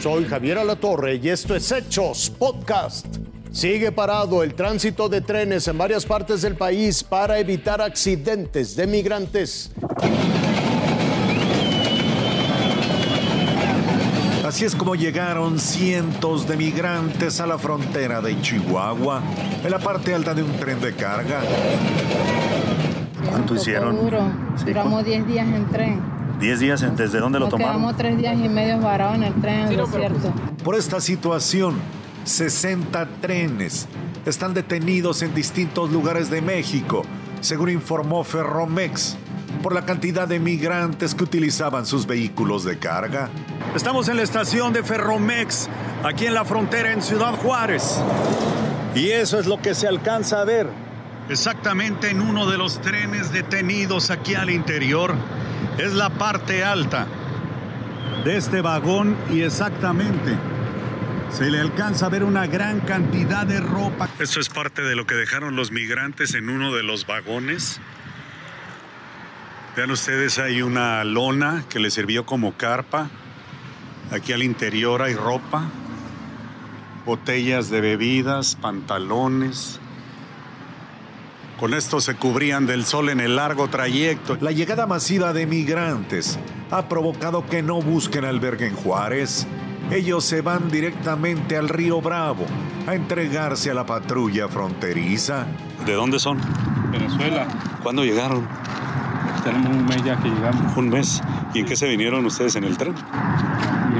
[0.00, 3.04] Soy Javier Alatorre y esto es Hechos Podcast.
[3.52, 8.86] Sigue parado el tránsito de trenes en varias partes del país para evitar accidentes de
[8.86, 9.70] migrantes.
[14.42, 19.20] Así es como llegaron cientos de migrantes a la frontera de Chihuahua,
[19.62, 21.42] en la parte alta de un tren de carga.
[23.28, 23.96] ¿Cuánto hicieron?
[23.96, 24.32] Duro.
[24.64, 26.19] Duramos 10 días en tren.
[26.40, 26.82] ¿10 días?
[26.82, 27.72] en- ¿Desde dónde lo Nos tomaron?
[27.74, 30.32] quedamos 3 días y medio varados en el tren en el desierto.
[30.64, 31.76] Por esta situación,
[32.24, 33.86] 60 trenes
[34.26, 37.02] están detenidos en distintos lugares de México,
[37.40, 39.16] según informó Ferromex,
[39.62, 43.28] por la cantidad de migrantes que utilizaban sus vehículos de carga.
[43.74, 45.68] Estamos en la estación de Ferromex,
[46.04, 48.00] aquí en la frontera en Ciudad Juárez.
[48.94, 50.66] Y eso es lo que se alcanza a ver.
[51.28, 55.14] Exactamente en uno de los trenes detenidos aquí al interior.
[55.80, 57.06] Es la parte alta
[58.22, 60.36] de este vagón y exactamente
[61.32, 64.06] se le alcanza a ver una gran cantidad de ropa.
[64.18, 67.80] Esto es parte de lo que dejaron los migrantes en uno de los vagones.
[69.74, 73.08] Vean ustedes, hay una lona que le sirvió como carpa.
[74.10, 75.62] Aquí al interior hay ropa,
[77.06, 79.80] botellas de bebidas, pantalones.
[81.60, 84.38] Con esto se cubrían del sol en el largo trayecto.
[84.40, 86.38] La llegada masiva de migrantes
[86.70, 89.46] ha provocado que no busquen albergue en Juárez.
[89.90, 92.46] Ellos se van directamente al río Bravo
[92.86, 95.44] a entregarse a la patrulla fronteriza.
[95.84, 96.38] ¿De dónde son?
[96.90, 97.46] Venezuela.
[97.82, 98.48] ¿Cuándo llegaron?
[99.44, 101.22] Tenemos un mes ya que llegamos Un mes.
[101.52, 102.94] ¿Y en qué se vinieron ustedes en el tren?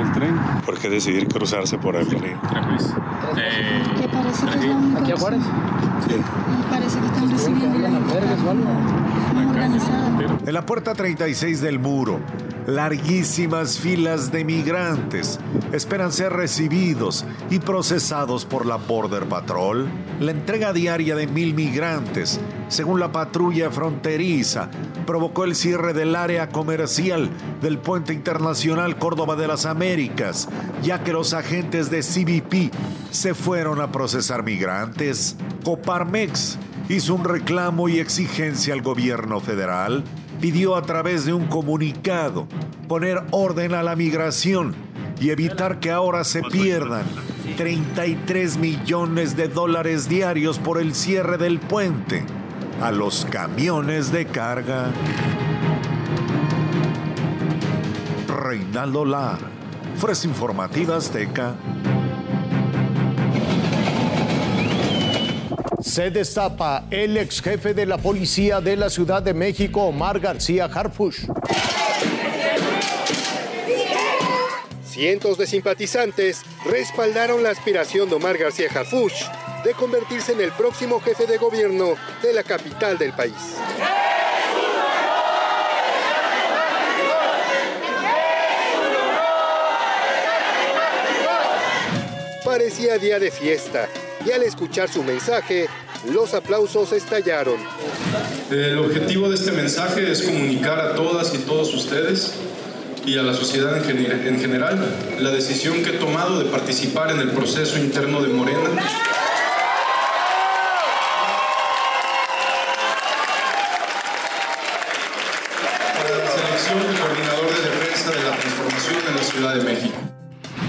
[0.00, 0.36] El tren.
[0.64, 2.20] ¿Por qué decidir cruzarse por el río?
[3.36, 5.40] Eh, ¿Qué parece que es la única ¿Aquí a Juárez?
[5.98, 6.22] opción?
[6.70, 7.90] Parece que están recibiendo la.
[10.46, 12.20] En la puerta 36 del muro,
[12.66, 15.38] larguísimas filas de migrantes
[15.72, 19.88] esperan ser recibidos y procesados por la Border Patrol.
[20.18, 24.70] La entrega diaria de mil migrantes, según la patrulla fronteriza,
[25.04, 27.28] provocó el cierre del área comercial
[27.60, 30.48] del puente internacional Córdoba de las Américas,
[30.80, 32.72] ya que los agentes de CBP
[33.10, 35.36] se fueron a procesar migrantes.
[35.64, 40.04] Coparmex hizo un reclamo y exigencia al gobierno federal,
[40.40, 42.46] pidió a través de un comunicado
[42.86, 44.76] poner orden a la migración
[45.20, 47.04] y evitar que ahora se pierdan
[47.56, 52.24] 33 millones de dólares diarios por el cierre del puente
[52.80, 54.90] a los camiones de carga.
[58.26, 59.38] Reinaldo Lar,
[59.96, 61.54] Fresa Informativa Azteca.
[65.82, 70.64] Se destapa el ex jefe de la policía de la Ciudad de México, Omar García
[70.66, 71.26] Harfush.
[75.00, 79.14] Cientos de simpatizantes respaldaron la aspiración de Omar García Harfuch
[79.64, 83.32] de convertirse en el próximo jefe de gobierno de la capital del país.
[92.44, 93.88] Parecía día de fiesta
[94.26, 95.66] y al escuchar su mensaje,
[96.12, 97.56] los aplausos estallaron.
[98.50, 102.34] El objetivo de este mensaje es comunicar a todas y todos ustedes
[103.06, 104.78] y a la sociedad en, gener- en general
[105.18, 108.70] la decisión que he tomado de participar en el proceso interno de Morena.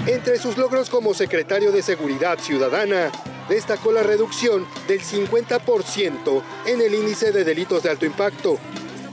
[0.06, 3.10] Entre sus logros como secretario de Seguridad Ciudadana,
[3.48, 8.58] destacó la reducción del 50% en el índice de delitos de alto impacto,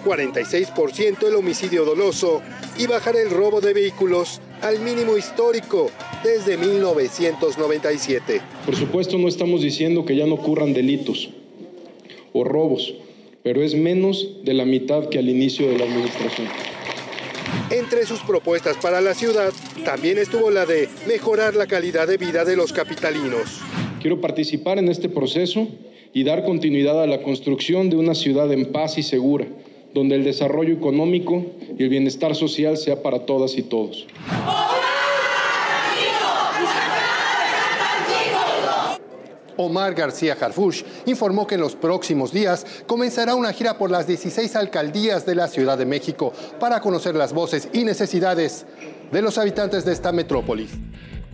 [0.06, 2.42] 46% el homicidio doloso
[2.80, 5.92] y bajar el robo de vehículos al mínimo histórico
[6.24, 8.42] desde 1997.
[8.66, 11.30] Por supuesto no estamos diciendo que ya no ocurran delitos
[12.32, 12.96] o robos,
[13.44, 16.48] pero es menos de la mitad que al inicio de la administración.
[17.70, 19.52] Entre sus propuestas para la ciudad
[19.84, 23.60] también estuvo la de mejorar la calidad de vida de los capitalinos.
[24.02, 25.68] Quiero participar en este proceso
[26.14, 29.46] y dar continuidad a la construcción de una ciudad en paz y segura,
[29.94, 31.46] donde el desarrollo económico
[31.78, 34.08] y el bienestar social sea para todas y todos.
[39.62, 44.56] Omar García Harfuch informó que en los próximos días comenzará una gira por las 16
[44.56, 46.32] alcaldías de la Ciudad de México
[46.62, 48.66] para conocer las voces y necesidades
[49.12, 50.72] de los habitantes de esta metrópolis.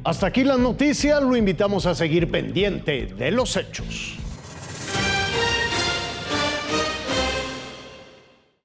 [0.04, 4.16] Hasta aquí la noticia, lo invitamos a seguir pendiente de los hechos.